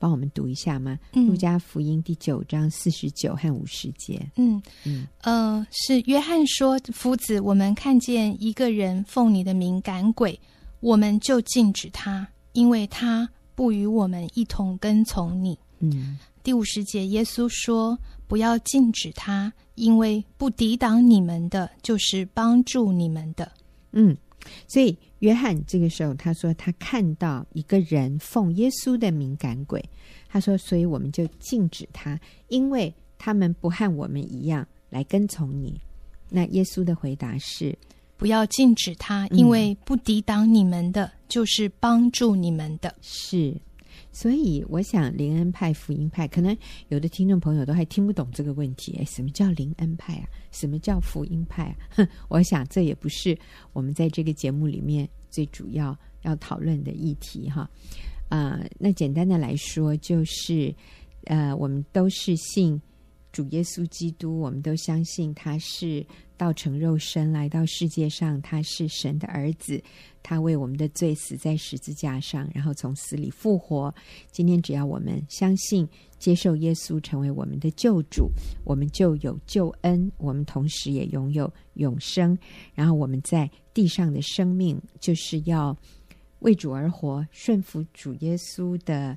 [0.00, 0.98] 帮我们读一下吗？
[1.12, 4.18] 嗯，路加福音第九章四十九和五十节。
[4.36, 10.40] 嗯嗯呃，是约翰说：“夫子，我们看见一个人奉你的名赶鬼，
[10.80, 16.18] 我们就禁止他，因为他不与我们一同跟从你。”嗯。
[16.42, 23.52] 第五十节，耶稣说：“不要禁止他，因为不抵挡你们的，就是帮助你们的。”
[23.92, 24.16] 嗯。
[24.66, 29.82] 所以，约翰这个时候他说，他看到一个人奉耶稣的敏感鬼，
[30.28, 35.80] 他说，所以我们就禁止他，因为他们不和我们一样来跟从你。
[36.28, 37.76] 那耶稣的回答是：
[38.16, 42.94] 不要禁止他，因为不抵挡你们的，就是帮助你们的。
[43.02, 43.54] 是。
[44.12, 46.56] 所以，我想灵恩派、福音派，可能
[46.88, 48.92] 有的听众朋友都还听不懂这个问题。
[48.96, 50.28] 诶，什么叫灵恩派啊？
[50.50, 52.08] 什么叫福音派啊？
[52.28, 53.38] 我想这也不是
[53.72, 57.70] 我们在这个节目里面最主要要讨论的议题哈。
[58.28, 60.74] 啊、那简单的来说，就是
[61.24, 62.80] 呃，我们都是信
[63.32, 66.04] 主耶稣基督，我们都相信他是
[66.40, 69.78] 道成肉身来到世界上，他是神的儿子，
[70.22, 73.94] 他为我们的罪死在十字架上，然后从死里复活。
[74.30, 75.86] 今天只要我们相信、
[76.18, 78.30] 接受耶稣成为我们的救主，
[78.64, 82.38] 我们就有救恩，我们同时也拥有永生。
[82.74, 85.76] 然后我们在地上的生命，就是要
[86.38, 89.14] 为主而活，顺服主耶稣的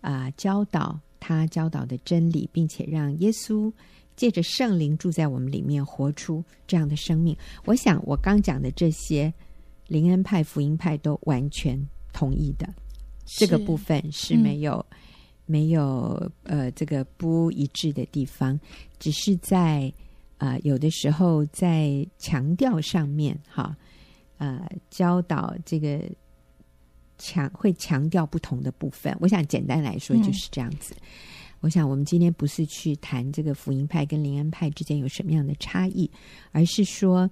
[0.00, 3.72] 啊、教导，他教导的真理，并且让耶稣。
[4.16, 7.36] 借着圣灵住在我们里面，活出这样的生命。
[7.64, 9.32] 我想，我刚讲的这些，
[9.88, 11.80] 灵恩派、福音派都完全
[12.12, 12.68] 同意的。
[13.24, 14.96] 这个部分是没有、嗯、
[15.46, 18.58] 没有呃这个不一致的地方，
[18.98, 19.92] 只是在
[20.38, 23.76] 啊、呃、有的时候在强调上面哈，
[24.38, 26.00] 呃教导这个
[27.16, 29.16] 强会强调不同的部分。
[29.20, 30.94] 我想简单来说就是这样子。
[30.98, 31.02] 嗯
[31.62, 36.10] 我想，我们今天不是去谈这个福音派跟灵恩派之间有什么样的差异，
[36.50, 37.30] 而是说，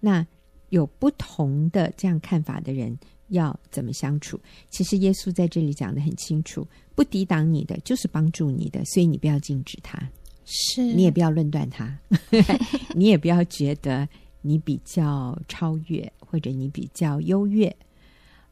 [0.00, 0.26] 那
[0.70, 4.38] 有不同的这样看法的人要怎么相处？
[4.68, 9.96] 其实耶稣在这里讲得很清楚：不抵挡你的，就是帮助你的，所以你不要禁止他，
[10.44, 11.96] 是你也不要论断他，
[12.96, 14.08] 你也不要觉得
[14.42, 17.68] 你比较超越或者你比较优越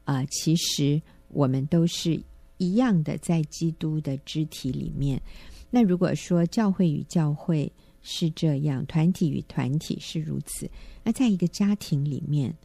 [0.05, 0.25] 啊、呃。
[0.27, 2.17] 其实我们都是。
[2.57, 5.21] 一样的，在基督的肢体里面。
[5.69, 10.69] 那如果说教会与教会是这样，团体与团体是如此，
[11.03, 12.55] 那在一个家庭里面，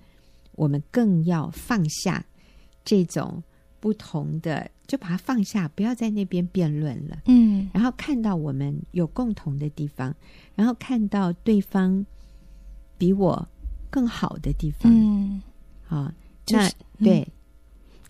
[0.53, 2.25] 我们更要放下
[2.85, 3.43] 这种
[3.81, 7.23] 不同的，就把它放下，不要在那边辩论了。
[7.27, 10.15] 嗯，然后看到我们有共同的地方，
[10.55, 12.07] 然后看到对方
[12.97, 13.49] 比我
[13.91, 14.93] 更好的地方。
[14.95, 15.43] 嗯，
[15.83, 16.13] 好，那、
[16.45, 17.21] 就是、对。
[17.21, 17.33] 嗯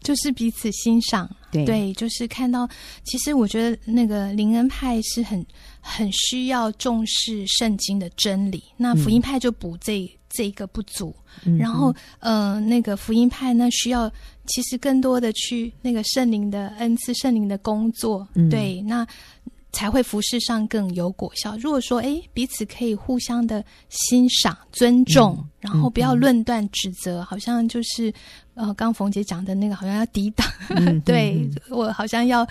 [0.03, 2.69] 就是彼此欣赏，对，对，就是看到。
[3.05, 5.45] 其实我觉得那个灵恩派是很
[5.81, 11.15] 很需要重视圣经的真理，那福音派就补这、嗯、这一个不足。
[11.59, 14.11] 然后，嗯、呃，那个福音派呢，需要
[14.47, 19.07] 其实更多的去那个圣灵的恩赐、圣灵的工作，嗯、对，那
[19.73, 21.57] 才会服饰上更有果效。
[21.57, 28.13] 如果说，哎，彼此可以互相的欣赏、尊重，嗯、然后不要论断、指责，嗯、好像就是。
[28.55, 32.47] 呃，刚冯姐讲的那个好像要抵挡，嗯、 对、嗯、我好像要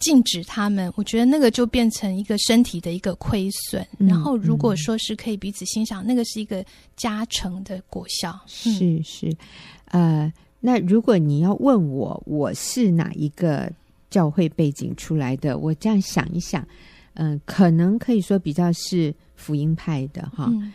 [0.00, 0.92] 禁止他们。
[0.96, 3.80] 我觉得那个就变成一个身体的一个亏损。
[3.96, 6.62] 嗯、然后，如果说是可以彼此欣赏，嗯、那个是一个
[6.94, 8.38] 加成的果效。
[8.46, 9.34] 是是，
[9.86, 13.72] 呃，那如果你要问我，我是哪一个
[14.16, 15.58] 教会背景出来的？
[15.58, 16.66] 我这样想一想，
[17.12, 20.48] 嗯、呃，可能可以说比较是福音派的哈。
[20.50, 20.72] 嗯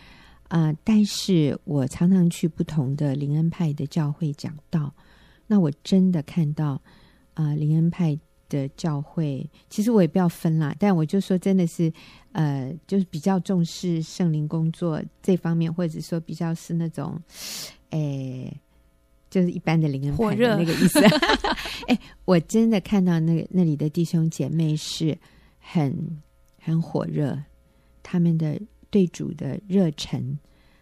[0.48, 0.78] 啊、呃！
[0.84, 4.94] 但是我常常去不同的灵恩派的教会讲道，
[5.48, 6.74] 那我真的看到
[7.34, 8.16] 啊，呃、灵恩派
[8.48, 11.92] 的教会，其实我也不要分啦，但我就说真的是，
[12.34, 17.20] 呃，就是比较重视圣灵工作这方面，或者说比较是那种，
[17.90, 18.56] 诶，
[19.32, 21.00] 就是一般的灵恩派的那个意思。
[21.90, 25.18] 哎，我真的看到那个那里的弟兄姐妹是
[25.58, 26.22] 很
[26.60, 27.42] 很火热，
[28.04, 28.62] 他们的。
[28.92, 30.38] 对主的热忱，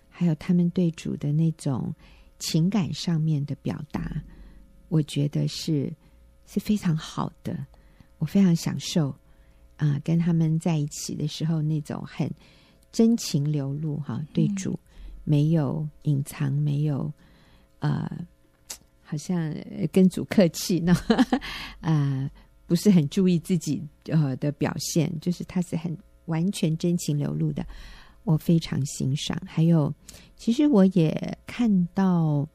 [0.09, 1.93] 还有他们对主的那种
[2.39, 4.23] 情感上面的表达，
[4.87, 5.93] 我觉得是
[6.47, 7.67] 是非常好的。
[8.17, 9.09] 我非常享受
[9.75, 12.27] 啊、呃，跟他们在一起的时候那种很
[12.91, 14.79] 真情流露哈、啊，对主
[15.23, 17.13] 没有隐藏，没有
[17.77, 18.09] 呃，
[19.09, 19.51] 好像
[19.91, 20.95] 跟主客气呢，
[21.81, 22.29] 呃，
[22.67, 27.65] 不是很注意自己呃的表现，就是他是很完全真情流露的。
[28.23, 29.91] 我非常欣赏，还有，
[30.35, 32.47] 其实我也看到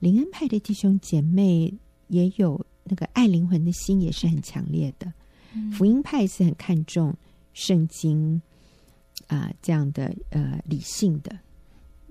[0.00, 1.72] 灵恩派的弟兄姐妹
[2.08, 5.12] 也有那个爱灵魂的心，也是很强烈的。
[5.54, 7.14] 嗯、福音派是很看重
[7.52, 8.42] 圣经
[9.28, 11.38] 啊、呃、这样的呃理性的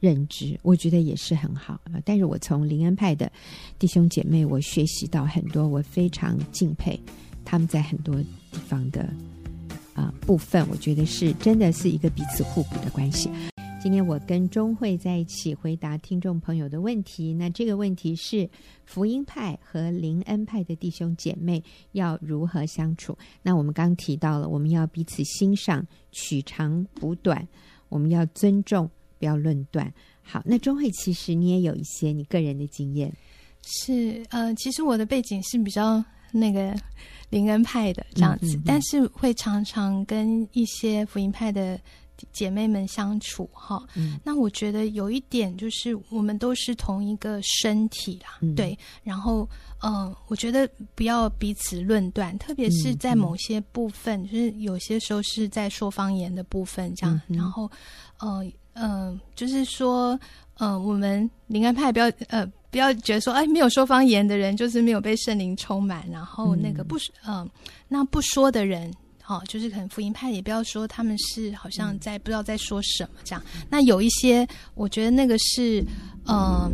[0.02, 2.02] 认知，我觉得也是很好啊。
[2.04, 3.32] 但是我从林恩派的
[3.80, 7.00] 弟兄姐妹，我学习到很多，我非常敬佩
[7.46, 8.16] 他们在很多
[8.52, 9.08] 地方的。
[9.94, 13.30] 啊，部分我觉得是真的是一个彼此互补的关系。
[13.84, 17.34] 今天我跟钟慧在一起回答听众朋友的问题。
[17.34, 18.50] 那这个问题是
[18.86, 21.62] 福音派和林恩派的弟兄姐妹
[21.92, 23.18] 要如何相处？
[23.42, 27.46] 那我们刚提到了，我们要彼此欣赏，取长补短，
[27.90, 28.90] 我们要尊重，
[29.22, 29.94] 不要论断。
[30.22, 33.14] 好，那钟慧其实你也有一些你个人的经验。
[33.62, 36.04] 是，呃，其实我的背景是比较
[36.34, 36.76] 那个。
[37.32, 41.80] 灵恩派的这样子，嗯嗯嗯，但是会常常跟一些福音派的
[42.34, 43.82] 姐妹们相处哈。
[43.96, 48.78] 嗯、那我觉得有一点就是，我们都是同一个身体啦，嗯、对。
[49.02, 49.50] 然后，
[49.82, 57.22] 嗯、呃，我觉得不要彼此论断，特别是在某些部分，就是有些时候是在说方言的部分这样。
[57.30, 57.72] 然后，
[58.20, 60.20] 呃，嗯、呃，就是说，
[60.60, 67.48] 嗯、呃，我们灵恩派不要呃不要觉得说，哎，没有说方言的人就是没有被圣灵充满，然后那个不嗯、呃，
[67.88, 68.94] 那不说的人。
[69.28, 73.42] 哦，就是可能福音派也不要说他们是好像在不知道在说什么这样。
[73.70, 75.80] 那有一些，我觉得那个是，
[76.26, 76.72] 嗯、呃，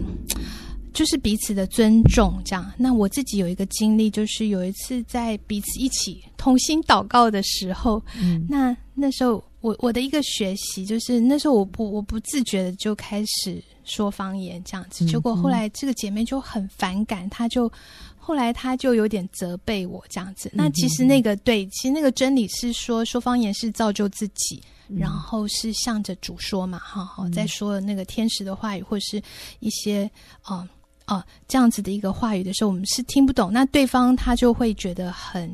[0.91, 2.71] 就是彼此的尊重这样。
[2.75, 17.71] 那我自己有一个经历，就是有一次在彼此一起同心祷告的时候，嗯，那那时候我我的一个学习就是那时候我不我不自觉的就开始说方言这样子，结果后来这个姐妹就很反感，她就。
[18.19, 20.51] 后来她就有点责备我这样子。
[20.53, 24.61] 那其实那个对，其实那个真理是说，说方言是造就自己，
[24.99, 29.23] 然后是向着主说嘛，哈，好，在说那个天使的话语或者是
[29.61, 30.11] 一些
[30.43, 30.67] 哦
[31.05, 33.49] 哦这样子的一个话语的时候，我们是听不懂。
[33.49, 35.49] 那对方他就会觉得很。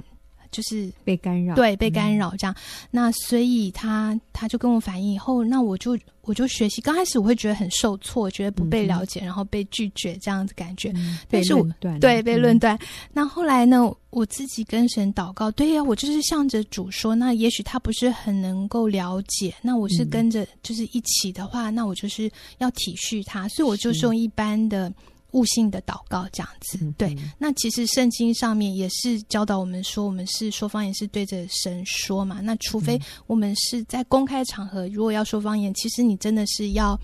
[0.53, 2.53] 就是被干扰，对，被干扰这样。
[2.53, 6.79] 嗯、那所以他他就跟我反映以后，那我就我就学习。
[6.79, 10.93] 刚开始我会觉得很受挫，觉得不被了解，嗯、然后被拒绝这样子感觉。
[10.95, 11.67] 嗯、但是我
[11.99, 12.75] 对被论断。
[12.75, 12.79] 嗯、
[13.11, 17.13] 那后来呢，我自己跟神祷告，对呀、啊，我就是向着主说。
[17.15, 24.93] 那也许他不是很能够了解，那我是跟着就是一起的话，嗯、那我就是要体恤他，所以我就是用一般的。
[25.33, 27.15] 悟性的祷告这样子，对。
[27.37, 32.39] 那其实圣经上面也是教导我们说，我们是说方言是对着神说嘛。
[32.41, 36.99] 那除非我们是在公开场合，如果要说方言，其实你真的是要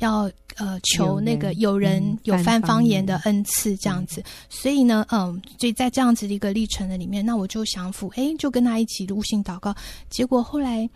[0.00, 4.22] 要呃求那个有人有翻方言的恩赐这样子。
[4.48, 9.74] 所以呢，嗯，所以在这样子的一个历程的里面，那我就想服，哎，就跟他一起悟性祷告。
[10.10, 10.88] 结果后来。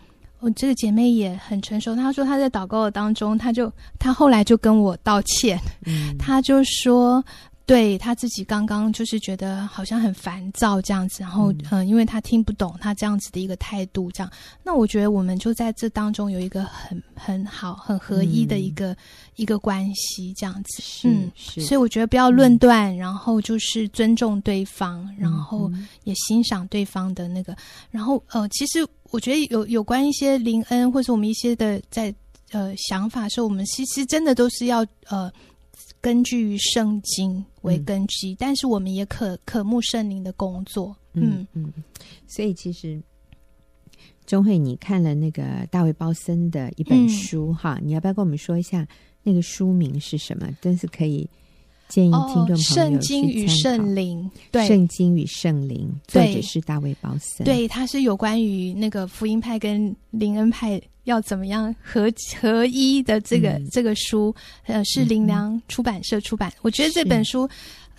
[0.43, 7.23] 我这个姐妹也很成熟，她说她在祷告的当中，她就她后来就跟我道歉，嗯，她就说。
[7.65, 14.29] 对他自己刚刚就是觉得好像很烦躁这样子，然后嗯、呃，因为他听不懂他这样子的一个态度，这样。
[14.63, 18.97] 那我觉得我们就在这当中有一个很很好、很合一的一个、嗯、
[19.37, 20.83] 一个关系，这样子。
[20.83, 21.61] 是嗯，是。
[21.61, 25.71] 所以我觉得不要论断，嗯、然后就是尊重对方，然后
[26.03, 27.55] 也欣赏对方的那个。
[27.89, 32.13] 然后呃，其实我觉得有有关一些灵恩或者我们一些的在
[32.51, 35.31] 呃想法的时候，我们其实真的都是要呃。
[35.99, 40.93] 根据圣经为根基，嗯、但是我们也可渴慕圣灵的工作。
[41.13, 41.71] 嗯嗯，
[42.27, 43.01] 所以其实
[44.25, 48.85] 钟慧，你看了那个大卫鲍森的一本书、嗯、哈，你要不要跟我们说一下
[49.23, 50.49] 那个书名是什么？
[50.59, 51.29] 真是可以
[51.89, 60.81] 建议听众朋友、哦、圣经与圣灵，对，圣经与圣灵，作者是大卫鲍森，对，他是有关于那个福音派跟灵恩派。
[61.03, 62.05] 要怎么样合
[62.39, 64.33] 合一的这个、嗯、这个书，
[64.67, 66.49] 呃，是林良出版社出版。
[66.51, 67.45] 嗯、我觉得这本书，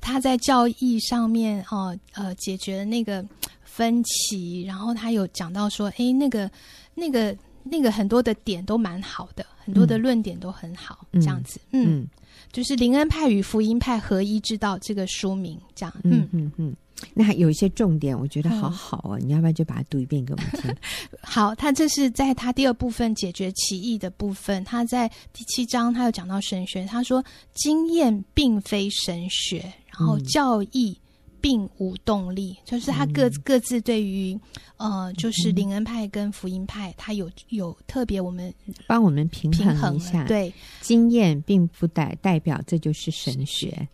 [0.00, 3.22] 他在教义上面哦，呃，解决了那个
[3.62, 6.50] 分歧，然后他有讲到说，哎，那个
[6.94, 12.08] 那个那个很多的点都蛮好的，很多的论点都很好，嗯、这样子，嗯，嗯
[12.54, 16.74] 就是灵恩派与福音派合一之道这个书名，这样，嗯嗯嗯。
[17.12, 19.18] 那还有一些重点，我觉得好好哦。
[19.18, 20.72] 嗯、你要不要就把它读一遍给我们听？
[21.20, 24.62] 好，他这是在他第二部分解决歧义的部分。
[24.62, 26.86] 他在第七章，他有讲到神学。
[26.86, 27.22] 他说，
[27.54, 29.58] 经验并非神学，
[29.90, 30.96] 然后教义
[31.44, 34.34] 并无动力，嗯、就是他各各自对于
[34.78, 38.50] 呃，就是灵恩派跟福音派，他有有特别，我们
[38.86, 40.24] 帮我们平衡一下。
[40.24, 43.86] 对，经验并不代代表这就是神学。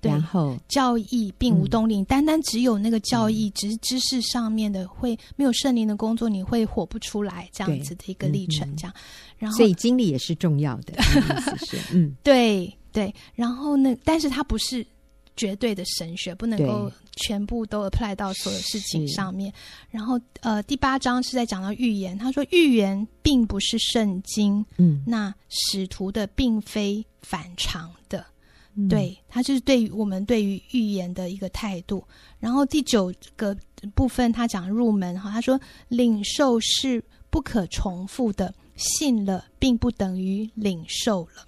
[0.00, 8.68] 对然后教义并无动力，嗯、单单只有那个教义，只是知识上面的，会没有圣灵的工作，你会活不出来这样子的一个历程。
[8.76, 9.00] 这样，嗯、
[9.38, 10.92] 然后所以经历也是重要的，
[11.64, 13.12] 是嗯，对对。
[13.34, 14.86] 然后呢，但是他不是
[15.38, 19.50] 绝对的神学，不能够全部都 apply 到所有事情上面。
[19.88, 28.26] 然后呃，第八章是在讲到预言，他说预言并不是圣经，嗯，那使徒的并非反常的。
[28.88, 32.04] 对，他就是对于我们对于预言的一个态度。
[32.38, 33.56] 然后第九个
[33.94, 35.58] 部分，他讲入门哈，他说
[35.88, 41.46] 领受是不可重复的，信了并不等于领受了。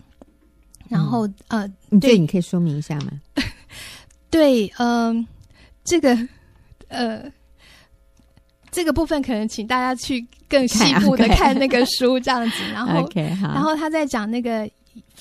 [0.89, 3.13] 然后、嗯、呃，对，你可以说明一下吗？
[4.31, 5.27] 对，嗯、呃，
[5.85, 6.17] 这个
[6.89, 7.33] 呃，
[8.71, 12.63] 这个部分可能请大家去更细部的看那个书，这样子。
[12.73, 14.69] 然后， okay, 然后他在讲那个。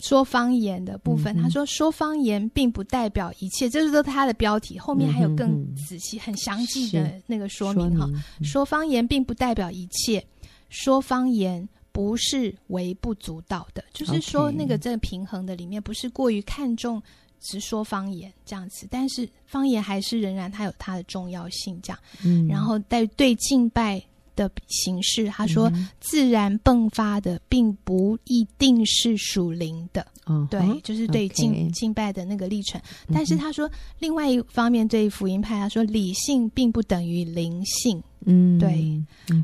[0.01, 8.09] 说方言的部分，嗯、他说说方言并不代表一切，这是都他的标题，后面还有更仔细、嗯、很详细的那个说明哈。
[8.41, 10.25] 说，方言并不代表一切，
[10.69, 17.01] 说方言不是微不足道的，就是说那个这个平衡的里面不是过于看重
[17.39, 21.99] 只说方言这样子，但是方言还是仍然它有它的重要性这样。
[22.23, 24.01] 嗯，然后在对敬拜
[24.35, 25.27] 的形式。
[25.27, 32.79] 他说，自然迸发的并不一定是属灵的，嗯，对，就是对敬.敬拜的那个历程。
[33.13, 33.69] 但是他说，
[33.99, 39.01] 另外一方面对福音派，他说理性并不等于灵性，嗯，对。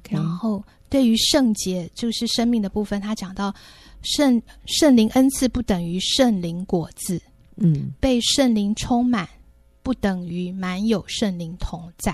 [0.09, 3.53] 然后对于圣洁，就是生命的部分，他讲到
[4.01, 7.21] 圣圣灵恩赐不等于圣灵果子，
[7.57, 9.27] 嗯，被圣灵充满。
[9.83, 12.11] 不等于满有圣灵同在，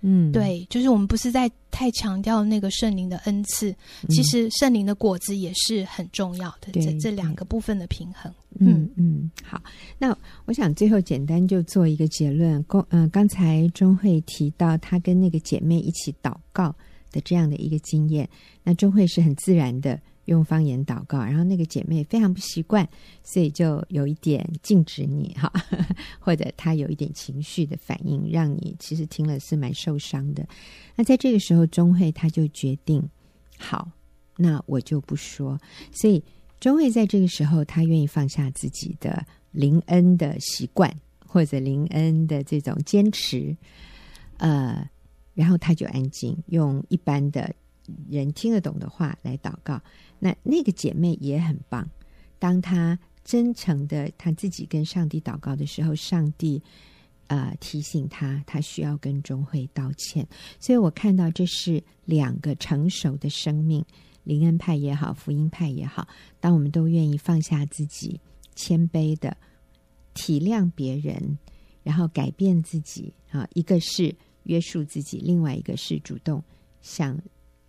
[0.00, 8.32] 嗯，对，就是我们不是在太强调那个圣灵的恩赐，嗯、其实圣灵的果子也是很重要的，这这两个部分的平衡。
[8.58, 9.62] 嗯嗯，好，
[9.98, 10.16] 那
[10.46, 12.62] 我想最后简单就做一个结论。
[12.62, 16.74] 公嗯、呃，刚才钟慧提到她跟那个姐妹一起祷告
[17.12, 18.26] 的这样的一个经验，
[18.62, 20.00] 那钟慧是很自然的。
[20.30, 22.88] 用方言祷告，然后那个姐妹非常不习惯，
[23.24, 25.52] 所以就有一点禁止你哈，
[26.20, 30.46] 或者她有一点情绪的反应，让你其实听了是蛮受伤的。
[30.94, 33.02] 那在这个时候，钟慧她就决定，
[33.58, 33.90] 好，
[34.36, 35.58] 那我就不说。
[35.92, 36.22] 所以
[36.60, 40.94] 钟慧在这个时候，她愿意放下自己的灵恩的习惯，
[41.26, 43.56] 或者灵恩的这种坚持，
[44.36, 44.88] 呃，
[45.34, 47.52] 然后她就安静，用一般的
[48.08, 49.80] 人听得懂的话来祷告。
[50.18, 51.88] 那那个姐妹也很棒，
[52.38, 56.62] 当她真诚的她自己跟上帝祷告的时候，上帝
[57.28, 60.26] 呃提醒她，她需要跟钟慧道歉。
[60.58, 63.84] 所以我看到这是两个成熟的生命，
[64.24, 66.06] 灵恩派也好，福音派也好，
[66.40, 68.20] 当我们都愿意放下自己，
[68.54, 69.36] 谦卑的
[70.12, 71.38] 体谅别人，
[71.82, 76.42] 然后改变自己啊，一个是约束自己，另外一个是主动
[76.82, 77.18] 向。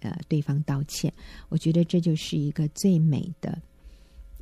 [0.01, 1.13] 呃，对方道歉，
[1.49, 3.61] 我觉得这就是一个最美的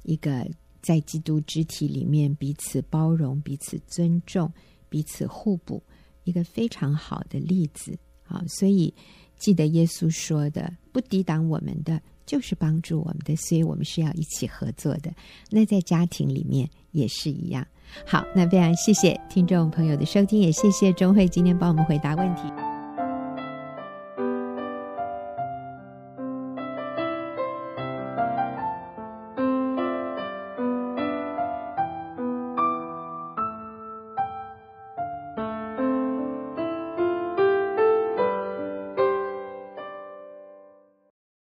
[0.03, 0.47] 一个
[0.81, 4.51] 在基督肢体里面彼此包容、彼此尊重、
[4.87, 5.83] 彼此互补，
[6.23, 7.97] 一个非常好的例子。
[8.23, 8.93] 好，所以
[9.37, 15.11] 记得耶稣说的：“不抵挡我们的，就是帮助我们的。”所以，我们是要一起合作的。
[15.49, 17.67] 那在家庭里面也是一样。
[18.05, 22.68] 好，那非常谢谢听众朋友的收听，也谢谢钟慧今天帮我们回答问题。